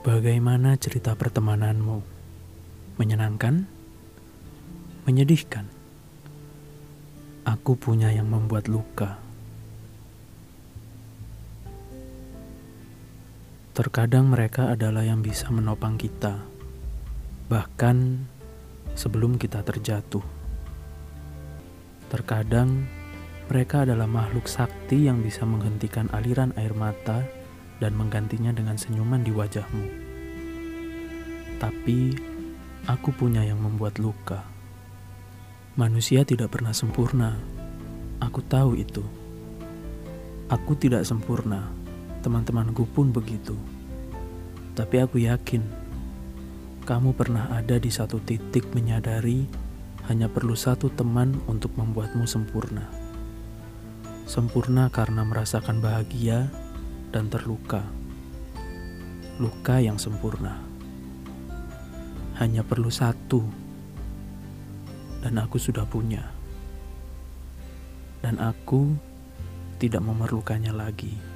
Bagaimana 0.00 0.80
cerita 0.80 1.12
pertemananmu? 1.12 2.00
Menyenangkan? 2.96 3.68
Menyedihkan? 5.04 5.68
Aku 7.44 7.76
punya 7.76 8.08
yang 8.08 8.32
membuat 8.32 8.64
luka. 8.72 9.20
Terkadang 13.76 14.32
mereka 14.32 14.72
adalah 14.72 15.04
yang 15.04 15.20
bisa 15.20 15.52
menopang 15.52 16.00
kita, 16.00 16.48
bahkan 17.52 18.24
sebelum 18.96 19.36
kita 19.36 19.60
terjatuh. 19.60 20.24
Terkadang 22.08 22.88
mereka 23.52 23.84
adalah 23.84 24.08
makhluk 24.08 24.48
sakti 24.48 25.12
yang 25.12 25.20
bisa 25.20 25.44
menghentikan 25.44 26.08
aliran 26.16 26.56
air 26.56 26.72
mata 26.72 27.39
dan 27.80 27.96
menggantinya 27.96 28.52
dengan 28.52 28.76
senyuman 28.76 29.24
di 29.24 29.32
wajahmu. 29.32 29.86
Tapi 31.58 32.14
aku 32.86 33.10
punya 33.16 33.42
yang 33.42 33.58
membuat 33.58 33.96
luka. 33.96 34.44
Manusia 35.74 36.22
tidak 36.22 36.52
pernah 36.52 36.76
sempurna. 36.76 37.40
Aku 38.20 38.44
tahu 38.44 38.76
itu. 38.76 39.04
Aku 40.52 40.76
tidak 40.76 41.08
sempurna. 41.08 41.72
Teman-temanku 42.20 42.84
pun 42.92 43.08
begitu. 43.10 43.56
Tapi 44.76 44.96
aku 45.00 45.24
yakin 45.24 45.80
kamu 46.90 47.14
pernah 47.14 47.46
ada 47.54 47.78
di 47.78 47.86
satu 47.86 48.18
titik 48.18 48.72
menyadari 48.74 49.46
hanya 50.10 50.26
perlu 50.26 50.58
satu 50.58 50.90
teman 50.90 51.38
untuk 51.46 51.70
membuatmu 51.78 52.26
sempurna. 52.26 52.88
Sempurna 54.26 54.90
karena 54.90 55.22
merasakan 55.22 55.78
bahagia 55.78 56.50
dan 57.10 57.26
terluka. 57.26 57.82
Luka 59.42 59.82
yang 59.82 59.98
sempurna. 59.98 60.62
Hanya 62.38 62.62
perlu 62.62 62.88
satu. 62.88 63.42
Dan 65.20 65.36
aku 65.36 65.60
sudah 65.60 65.84
punya. 65.84 66.24
Dan 68.24 68.40
aku 68.40 68.94
tidak 69.76 70.00
memerlukannya 70.00 70.72
lagi. 70.72 71.29